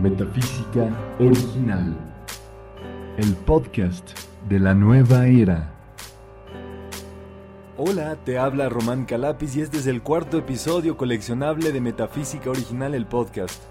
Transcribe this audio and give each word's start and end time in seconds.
Metafísica 0.00 0.88
Original. 1.18 1.94
El 3.18 3.34
podcast 3.34 4.18
de 4.48 4.58
la 4.58 4.72
nueva 4.72 5.26
era. 5.26 5.74
Hola, 7.76 8.16
te 8.24 8.38
habla 8.38 8.70
Román 8.70 9.04
Calapis 9.04 9.56
y 9.56 9.60
este 9.60 9.76
es 9.76 9.86
el 9.86 10.00
cuarto 10.00 10.38
episodio 10.38 10.96
coleccionable 10.96 11.70
de 11.70 11.82
Metafísica 11.82 12.48
Original, 12.48 12.94
el 12.94 13.04
podcast. 13.04 13.62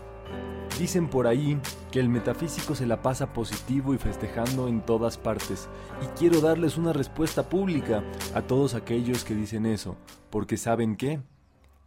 Dicen 0.78 1.08
por 1.08 1.26
ahí 1.26 1.60
que 1.92 2.00
el 2.00 2.10
metafísico 2.10 2.76
se 2.76 2.86
la 2.86 3.02
pasa 3.02 3.34
positivo 3.34 3.96
y 3.96 3.98
festejando 3.98 4.68
en 4.68 4.82
todas 4.82 5.18
partes, 5.18 5.68
y 6.04 6.06
quiero 6.20 6.42
darles 6.42 6.78
una 6.78 6.94
respuesta 6.94 7.50
pública 7.50 8.04
a 8.36 8.44
todos 8.44 8.76
aquellos 8.76 9.24
que 9.24 9.34
dicen 9.34 9.66
eso, 9.66 9.98
porque 10.30 10.58
¿saben 10.58 10.96
qué? 10.96 11.22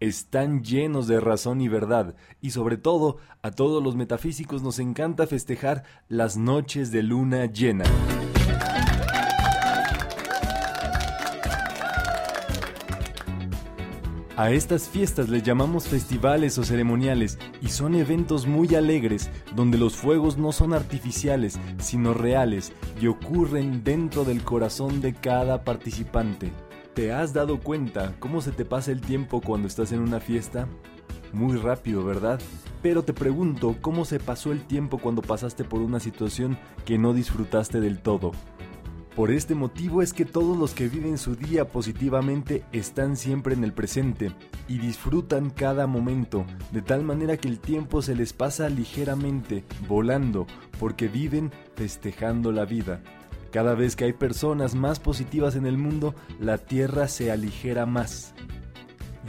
Están 0.02 0.64
llenos 0.64 1.06
de 1.06 1.20
razón 1.20 1.60
y 1.60 1.68
verdad, 1.68 2.16
y 2.40 2.50
sobre 2.50 2.76
todo 2.76 3.18
a 3.40 3.52
todos 3.52 3.80
los 3.80 3.94
metafísicos 3.94 4.60
nos 4.60 4.80
encanta 4.80 5.28
festejar 5.28 5.84
las 6.08 6.36
noches 6.36 6.90
de 6.90 7.04
luna 7.04 7.46
llena. 7.46 7.84
A 14.36 14.50
estas 14.50 14.88
fiestas 14.88 15.28
les 15.28 15.44
llamamos 15.44 15.86
festivales 15.86 16.58
o 16.58 16.64
ceremoniales 16.64 17.38
y 17.60 17.68
son 17.68 17.94
eventos 17.94 18.48
muy 18.48 18.74
alegres 18.74 19.30
donde 19.54 19.78
los 19.78 19.94
fuegos 19.94 20.36
no 20.36 20.50
son 20.50 20.72
artificiales 20.72 21.60
sino 21.78 22.12
reales 22.12 22.72
y 23.00 23.06
ocurren 23.06 23.84
dentro 23.84 24.24
del 24.24 24.42
corazón 24.42 25.00
de 25.00 25.14
cada 25.14 25.62
participante. 25.62 26.50
¿Te 26.94 27.10
has 27.10 27.32
dado 27.32 27.58
cuenta 27.58 28.14
cómo 28.18 28.42
se 28.42 28.52
te 28.52 28.66
pasa 28.66 28.92
el 28.92 29.00
tiempo 29.00 29.40
cuando 29.40 29.66
estás 29.66 29.92
en 29.92 30.00
una 30.00 30.20
fiesta? 30.20 30.68
Muy 31.32 31.56
rápido, 31.56 32.04
¿verdad? 32.04 32.38
Pero 32.82 33.02
te 33.02 33.14
pregunto, 33.14 33.76
¿cómo 33.80 34.04
se 34.04 34.20
pasó 34.20 34.52
el 34.52 34.66
tiempo 34.66 34.98
cuando 34.98 35.22
pasaste 35.22 35.64
por 35.64 35.80
una 35.80 36.00
situación 36.00 36.58
que 36.84 36.98
no 36.98 37.14
disfrutaste 37.14 37.80
del 37.80 38.00
todo? 38.00 38.32
Por 39.16 39.30
este 39.30 39.54
motivo 39.54 40.02
es 40.02 40.12
que 40.12 40.26
todos 40.26 40.58
los 40.58 40.74
que 40.74 40.88
viven 40.88 41.16
su 41.16 41.34
día 41.34 41.66
positivamente 41.66 42.62
están 42.72 43.16
siempre 43.16 43.54
en 43.54 43.64
el 43.64 43.72
presente 43.72 44.30
y 44.68 44.76
disfrutan 44.76 45.48
cada 45.48 45.86
momento, 45.86 46.44
de 46.72 46.82
tal 46.82 47.04
manera 47.04 47.38
que 47.38 47.48
el 47.48 47.58
tiempo 47.58 48.02
se 48.02 48.14
les 48.14 48.34
pasa 48.34 48.68
ligeramente, 48.68 49.64
volando, 49.88 50.46
porque 50.78 51.08
viven 51.08 51.52
festejando 51.74 52.52
la 52.52 52.66
vida. 52.66 53.02
Cada 53.52 53.74
vez 53.74 53.96
que 53.96 54.04
hay 54.04 54.12
personas 54.12 54.74
más 54.74 54.98
positivas 54.98 55.56
en 55.56 55.66
el 55.66 55.78
mundo, 55.78 56.14
la 56.40 56.58
Tierra 56.58 57.06
se 57.06 57.30
aligera 57.30 57.86
más. 57.86 58.34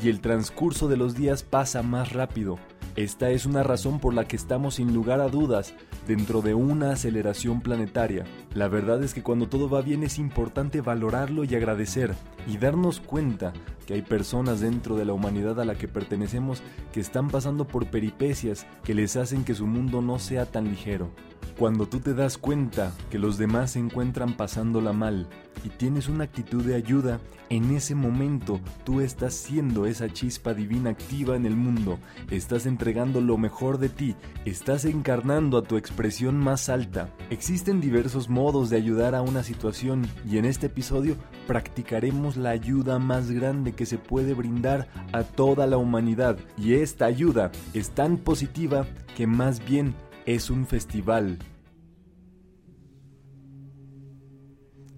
Y 0.02 0.10
el 0.10 0.22
transcurso 0.22 0.88
de 0.88 0.98
los 0.98 1.14
días 1.14 1.44
pasa 1.44 1.84
más 1.84 2.14
rápido, 2.14 2.58
esta 2.96 3.32
es 3.32 3.48
una 3.48 3.64
razón 3.64 4.00
por 4.00 4.14
la 4.14 4.28
que 4.28 4.36
estamos 4.36 4.76
sin 4.76 4.94
lugar 4.94 5.20
a 5.20 5.28
dudas 5.28 5.74
dentro 6.08 6.44
de 6.44 6.54
una 6.54 6.92
aceleración 6.92 7.60
planetaria. 7.60 8.24
La 8.54 8.68
verdad 8.68 9.02
es 9.04 9.16
que 9.16 9.24
cuando 9.24 9.50
todo 9.50 9.68
va 9.68 9.82
bien 9.82 10.04
es 10.04 10.20
importante 10.20 10.80
valorarlo 10.82 11.44
y 11.44 11.56
agradecer 11.56 12.14
y 12.46 12.58
darnos 12.58 13.00
cuenta 13.00 13.52
que 13.88 13.96
hay 13.96 14.04
personas 14.04 14.60
dentro 14.60 14.96
de 14.96 15.06
la 15.06 15.14
humanidad 15.14 15.60
a 15.60 15.66
la 15.66 15.74
que 15.74 15.88
pertenecemos 15.88 16.62
que 16.92 17.00
están 17.00 17.30
pasando 17.30 17.66
por 17.66 17.88
peripecias 17.88 18.68
que 18.84 18.94
les 18.94 19.16
hacen 19.16 19.44
que 19.44 19.56
su 19.56 19.66
mundo 19.66 20.04
no 20.04 20.20
sea 20.20 20.46
tan 20.46 20.66
ligero. 20.66 21.10
Cuando 21.58 21.88
tú 21.88 22.00
te 22.00 22.16
das 22.16 22.40
cuenta 22.40 22.92
que 23.12 23.20
los 23.20 23.38
demás 23.38 23.72
se 23.72 23.80
encuentran 23.80 24.36
pasándola 24.36 24.92
mal 24.92 25.28
y 25.64 25.70
tienes 25.70 26.10
una 26.10 26.24
actitud 26.24 26.64
de 26.64 26.74
ayuda, 26.74 27.20
en 27.50 27.76
ese 27.76 27.94
momento 27.94 28.60
tú 28.84 29.02
estás 29.02 29.36
siendo 29.36 29.86
esa 29.86 30.10
chispa 30.12 30.56
divina 30.56 30.90
activa 30.90 31.36
en 31.36 31.46
el 31.46 31.56
mundo, 31.56 32.00
estás 32.32 32.66
entregando 32.66 33.22
lo 33.22 33.38
mejor 33.38 33.78
de 33.78 33.90
ti, 33.90 34.16
estás 34.46 34.86
encarnando 34.86 35.60
a 35.60 35.62
tu 35.62 35.78
expresión 35.78 36.40
más 36.40 36.70
alta. 36.70 37.10
Existen 37.30 37.80
diversos 37.80 38.30
modos 38.30 38.72
de 38.72 38.78
ayudar 38.78 39.14
a 39.14 39.22
una 39.22 39.44
situación 39.44 40.08
y 40.28 40.40
en 40.40 40.46
este 40.46 40.66
episodio 40.66 41.16
practicaremos 41.46 42.36
la 42.36 42.50
ayuda 42.50 42.98
más 42.98 43.30
grande 43.30 43.74
que 43.74 43.86
se 43.86 44.00
puede 44.00 44.34
brindar 44.34 44.88
a 45.12 45.24
toda 45.24 45.68
la 45.68 45.78
humanidad. 45.78 46.40
Y 46.58 46.74
esta 46.74 47.06
ayuda 47.06 47.52
es 47.76 47.92
tan 47.92 48.18
positiva 48.18 48.88
que 49.16 49.28
más 49.28 49.64
bien 49.64 49.94
es 50.26 50.50
un 50.50 50.66
festival. 50.66 51.40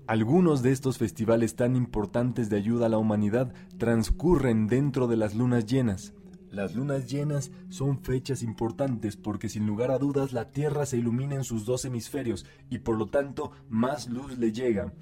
Algunos 0.08 0.62
de 0.62 0.72
estos 0.72 1.00
festivales 1.00 1.56
tan 1.56 1.76
importantes 1.76 2.50
de 2.50 2.58
ayuda 2.58 2.86
a 2.86 2.90
la 2.90 3.00
humanidad 3.00 3.52
transcurren 3.80 4.68
dentro 4.68 5.08
de 5.08 5.18
las 5.18 5.34
lunas 5.34 5.66
llenas. 5.66 6.14
Las 6.52 6.76
lunas 6.76 7.10
llenas 7.10 7.52
son 7.70 8.00
fechas 8.00 8.44
importantes 8.44 9.18
porque 9.18 9.50
sin 9.50 9.66
lugar 9.66 9.90
a 9.90 9.98
dudas 9.98 10.32
la 10.32 10.52
Tierra 10.52 10.86
se 10.86 10.98
ilumina 10.98 11.36
en 11.36 11.44
sus 11.44 11.66
dos 11.66 11.86
hemisferios 11.86 12.46
y 12.70 12.80
por 12.80 12.96
lo 12.96 13.08
tanto 13.08 13.52
más 13.68 14.08
luz 14.08 14.38
le 14.38 14.52
llega. 14.52 14.94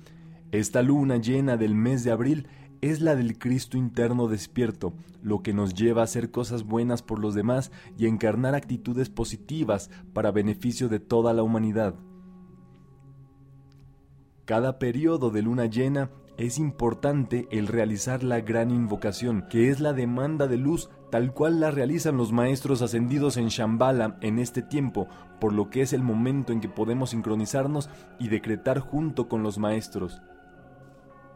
Esta 0.51 0.81
luna 0.81 1.17
llena 1.17 1.57
del 1.57 1.75
mes 1.75 2.03
de 2.05 2.11
abril 2.11 2.47
es 2.83 2.99
la 2.99 3.15
del 3.15 3.37
Cristo 3.37 3.77
interno 3.77 4.27
despierto, 4.27 4.91
lo 5.21 5.41
que 5.41 5.53
nos 5.53 5.73
lleva 5.73 6.01
a 6.01 6.03
hacer 6.03 6.31
cosas 6.31 6.63
buenas 6.63 7.01
por 7.01 7.17
los 7.17 7.33
demás 7.33 7.71
y 7.97 8.05
a 8.05 8.09
encarnar 8.09 8.55
actitudes 8.55 9.09
positivas 9.09 9.89
para 10.11 10.31
beneficio 10.31 10.89
de 10.89 10.99
toda 10.99 11.31
la 11.31 11.43
humanidad. 11.43 11.95
Cada 14.43 14.79
periodo 14.79 15.29
de 15.29 15.43
luna 15.43 15.67
llena 15.67 16.09
es 16.35 16.57
importante 16.57 17.47
el 17.51 17.67
realizar 17.67 18.21
la 18.21 18.41
gran 18.41 18.69
invocación, 18.69 19.45
que 19.49 19.69
es 19.69 19.79
la 19.79 19.93
demanda 19.93 20.47
de 20.47 20.57
luz 20.57 20.89
tal 21.09 21.33
cual 21.33 21.61
la 21.61 21.71
realizan 21.71 22.17
los 22.17 22.33
maestros 22.33 22.81
ascendidos 22.81 23.37
en 23.37 23.47
Shambhala 23.47 24.17
en 24.19 24.39
este 24.39 24.61
tiempo, 24.61 25.07
por 25.39 25.53
lo 25.53 25.69
que 25.69 25.83
es 25.83 25.93
el 25.93 26.03
momento 26.03 26.51
en 26.51 26.59
que 26.59 26.67
podemos 26.67 27.11
sincronizarnos 27.11 27.89
y 28.19 28.27
decretar 28.27 28.79
junto 28.79 29.29
con 29.29 29.41
los 29.41 29.57
maestros. 29.57 30.21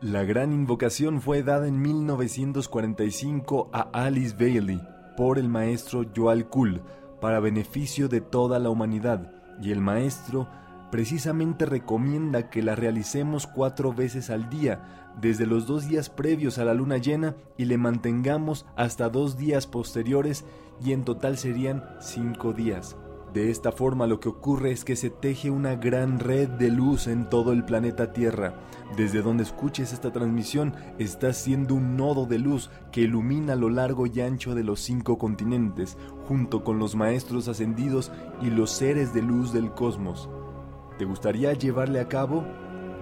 La 0.01 0.23
gran 0.23 0.53
invocación 0.53 1.21
fue 1.21 1.41
dada 1.41 1.67
en 1.67 1.81
1945 1.81 3.71
a 3.73 3.89
Alice 3.93 4.35
Bailey 4.37 4.79
por 5.17 5.39
el 5.39 5.49
maestro 5.49 6.05
Joal 6.15 6.47
Kuhl 6.49 6.83
para 7.19 7.39
beneficio 7.39 8.07
de 8.07 8.21
toda 8.21 8.59
la 8.59 8.69
humanidad 8.69 9.31
y 9.59 9.71
el 9.71 9.81
maestro 9.81 10.47
precisamente 10.91 11.65
recomienda 11.65 12.51
que 12.51 12.61
la 12.61 12.75
realicemos 12.75 13.47
cuatro 13.47 13.91
veces 13.91 14.29
al 14.29 14.51
día, 14.51 15.15
desde 15.19 15.47
los 15.47 15.65
dos 15.65 15.87
días 15.87 16.11
previos 16.11 16.59
a 16.59 16.65
la 16.65 16.75
luna 16.75 16.97
llena 16.97 17.35
y 17.57 17.65
le 17.65 17.79
mantengamos 17.79 18.67
hasta 18.75 19.09
dos 19.09 19.35
días 19.35 19.65
posteriores 19.65 20.45
y 20.79 20.91
en 20.91 21.05
total 21.05 21.39
serían 21.39 21.83
cinco 22.01 22.53
días. 22.53 22.95
De 23.37 23.51
esta 23.51 23.71
forma 23.71 24.07
lo 24.07 24.19
que 24.19 24.29
ocurre 24.29 24.71
es 24.71 24.83
que 24.83 24.95
se 24.95 25.11
teje 25.11 25.51
una 25.51 25.75
gran 25.75 26.17
red 26.17 26.49
de 26.49 26.71
luz 26.71 27.05
en 27.05 27.29
todo 27.29 27.53
el 27.53 27.63
planeta 27.63 28.11
Tierra. 28.11 28.55
Desde 28.97 29.21
donde 29.21 29.43
escuches 29.43 29.93
esta 29.93 30.11
transmisión 30.11 30.73
está 30.97 31.31
siendo 31.33 31.75
un 31.75 31.95
nodo 31.95 32.25
de 32.25 32.39
luz 32.39 32.71
que 32.91 33.01
ilumina 33.01 33.55
lo 33.55 33.69
largo 33.69 34.07
y 34.07 34.21
ancho 34.21 34.55
de 34.55 34.63
los 34.63 34.79
cinco 34.79 35.19
continentes, 35.19 35.99
junto 36.27 36.63
con 36.63 36.79
los 36.79 36.95
maestros 36.95 37.47
ascendidos 37.47 38.11
y 38.41 38.49
los 38.49 38.71
seres 38.71 39.13
de 39.13 39.21
luz 39.21 39.53
del 39.53 39.71
cosmos. 39.71 40.31
¿Te 40.97 41.05
gustaría 41.05 41.53
llevarle 41.53 41.99
a 41.99 42.07
cabo? 42.07 42.43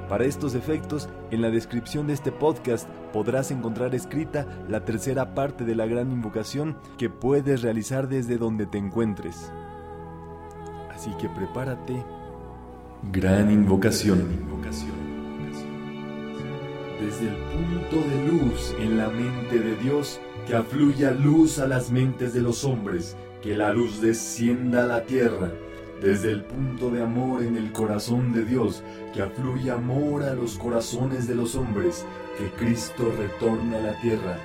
Para 0.10 0.26
estos 0.26 0.54
efectos, 0.54 1.08
en 1.32 1.42
la 1.42 1.50
descripción 1.50 2.08
de 2.08 2.14
este 2.14 2.34
podcast 2.34 2.90
podrás 3.14 3.52
encontrar 3.52 3.96
escrita 3.96 4.46
la 4.68 4.84
tercera 4.84 5.34
parte 5.34 5.64
de 5.64 5.76
la 5.76 5.86
gran 5.86 6.12
invocación 6.12 6.76
que 6.98 7.10
puedes 7.10 7.62
realizar 7.62 8.10
desde 8.10 8.38
donde 8.38 8.66
te 8.66 8.78
encuentres. 8.78 9.54
Así 10.96 11.12
que 11.20 11.28
prepárate. 11.28 12.04
Gran 13.12 13.52
invocación. 13.52 14.46
Desde 17.00 17.28
el 17.28 17.36
punto 17.36 18.10
de 18.10 18.28
luz 18.32 18.74
en 18.80 18.98
la 18.98 19.10
mente 19.10 19.60
de 19.60 19.76
Dios, 19.76 20.22
que 20.48 20.56
afluya 20.56 21.12
luz 21.12 21.60
a 21.60 21.68
las 21.68 21.92
mentes 21.92 22.34
de 22.34 22.42
los 22.42 22.64
hombres, 22.64 23.18
que 23.42 23.58
la 23.58 23.74
luz 23.74 24.02
descienda 24.02 24.86
a 24.86 24.88
la 24.88 25.04
tierra. 25.04 25.52
Desde 26.02 26.32
el 26.32 26.44
punto 26.44 26.90
de 26.90 27.04
amor 27.04 27.44
en 27.44 27.58
el 27.58 27.74
corazón 27.74 28.32
de 28.32 28.46
Dios, 28.46 28.82
que 29.14 29.22
afluya 29.22 29.74
amor 29.74 30.24
a 30.24 30.34
los 30.34 30.58
corazones 30.58 31.28
de 31.28 31.36
los 31.36 31.56
hombres, 31.56 32.06
que 32.38 32.50
Cristo 32.52 33.14
retorne 33.18 33.76
a 33.78 33.82
la 33.82 34.02
tierra. 34.02 34.38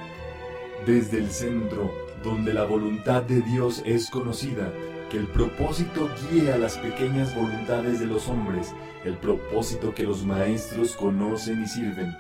Desde 0.85 1.19
el 1.19 1.31
centro, 1.31 1.93
donde 2.25 2.53
la 2.53 2.65
voluntad 2.65 3.23
de 3.23 3.41
Dios 3.41 3.83
es 3.85 4.11
conocida, 4.11 4.73
que 5.11 5.19
el 5.19 5.27
propósito 5.27 6.09
guíe 6.31 6.53
a 6.53 6.59
las 6.59 6.79
pequeñas 6.79 7.35
voluntades 7.35 8.01
de 8.01 8.07
los 8.07 8.29
hombres, 8.29 8.73
el 9.05 9.15
propósito 9.15 9.95
que 9.95 10.05
los 10.05 10.25
maestros 10.25 10.97
conocen 10.97 11.65
y 11.65 11.67
sirven. 11.67 12.17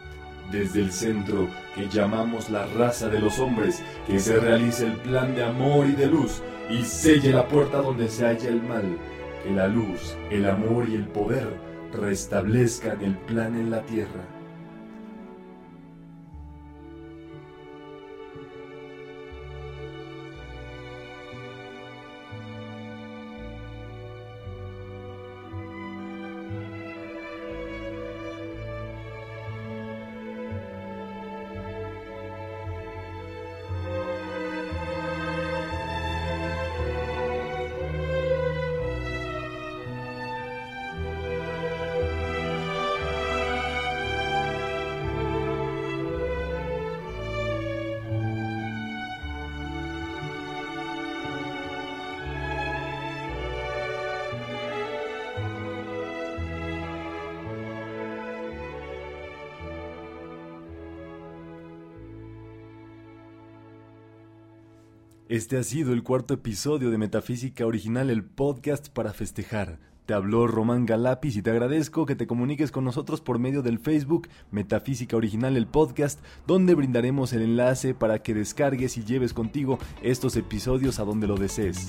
Desde 0.50 0.81
el 0.81 0.90
centro 0.90 1.48
que 1.76 1.88
llamamos 1.88 2.50
la 2.50 2.66
raza 2.66 3.08
de 3.08 3.20
los 3.20 3.38
hombres, 3.38 3.82
que 4.06 4.19
se 4.19 4.38
realice 4.38 4.87
el 4.87 4.96
plan 4.96 5.37
de 5.37 5.44
amor 5.44 5.87
y 5.87 5.92
de 5.92 6.06
luz 6.06 6.42
y 6.69 6.82
selle 6.82 7.32
la 7.32 7.46
puerta 7.46 7.78
donde 7.78 8.08
se 8.08 8.25
halla 8.26 8.48
el 8.48 8.60
mal, 8.62 8.98
que 9.44 9.50
la 9.50 9.69
luz, 9.69 10.16
el 10.31 10.50
amor 10.50 10.88
y 10.88 10.96
el 10.96 11.06
poder 11.06 11.48
restablezcan 11.92 13.00
el 13.02 13.16
plan 13.16 13.54
en 13.54 13.70
la 13.70 13.82
tierra. 13.82 14.39
Este 65.31 65.59
ha 65.59 65.62
sido 65.62 65.93
el 65.93 66.03
cuarto 66.03 66.35
episodio 66.35 66.91
de 66.91 66.99
Metafísica 66.99 67.65
Original, 67.65 68.11
el 68.11 68.25
podcast 68.25 68.88
para 68.88 69.12
festejar. 69.12 69.79
Te 70.05 70.12
habló 70.12 70.49
Román 70.49 70.87
Galapis 70.87 71.37
y 71.37 71.43
te 71.43 71.50
agradezco 71.50 72.05
que 72.05 72.17
te 72.17 72.27
comuniques 72.27 72.73
con 72.73 72.82
nosotros 72.82 73.21
por 73.21 73.38
medio 73.38 73.62
del 73.62 73.79
Facebook 73.79 74.27
Metafísica 74.50 75.17
Original, 75.17 75.56
el 75.56 75.69
podcast, 75.69 76.19
donde 76.49 76.75
brindaremos 76.75 77.32
el 77.32 77.43
enlace 77.43 77.94
para 77.94 78.25
que 78.25 78.35
descargues 78.35 78.97
y 78.97 79.05
lleves 79.05 79.32
contigo 79.32 79.79
estos 80.03 80.35
episodios 80.35 80.99
a 80.99 81.05
donde 81.05 81.29
lo 81.29 81.37
desees. 81.37 81.87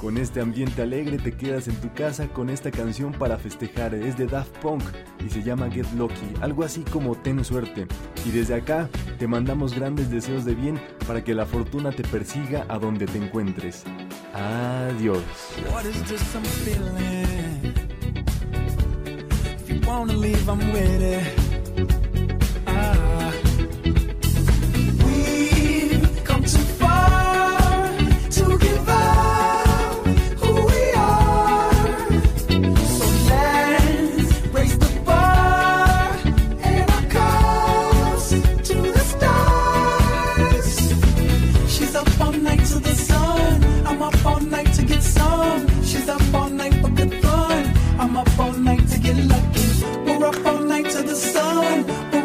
Con 0.00 0.18
este 0.18 0.40
ambiente 0.40 0.82
alegre 0.82 1.18
te 1.18 1.36
quedas 1.36 1.66
en 1.66 1.74
tu 1.80 1.92
casa 1.94 2.28
con 2.28 2.48
esta 2.48 2.70
canción 2.70 3.12
para 3.12 3.38
festejar. 3.38 3.96
Es 3.96 4.16
de 4.16 4.26
Daft 4.26 4.56
Punk 4.58 4.84
y 5.26 5.30
se 5.30 5.42
llama 5.42 5.68
Get 5.68 5.86
Lucky, 5.96 6.34
algo 6.40 6.62
así 6.62 6.84
como 6.92 7.16
Ten 7.16 7.44
Suerte. 7.44 7.88
Y 8.24 8.30
desde 8.30 8.54
acá 8.54 8.88
te 9.18 9.26
mandamos 9.26 9.74
grandes 9.74 10.10
deseos 10.10 10.44
de 10.44 10.54
bien 10.54 10.80
para 11.06 11.24
que 11.24 11.34
la 11.34 11.46
fortuna 11.46 11.90
te 11.90 12.02
persiga 12.04 12.64
a 12.68 12.78
donde 12.78 13.06
te 13.06 13.18
encuentres. 13.18 13.84
Adiós. 14.32 15.22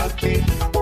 lucky. 0.00 0.79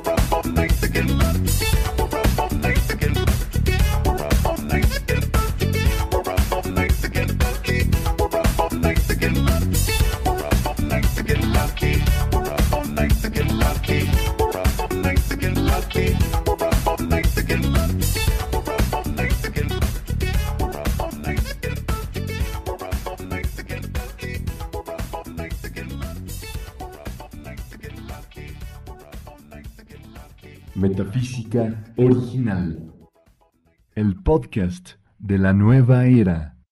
Metafísica 30.78 31.84
Original, 31.96 32.92
el 33.96 34.14
podcast 34.22 34.90
de 35.18 35.36
la 35.38 35.52
nueva 35.52 36.06
era. 36.06 36.57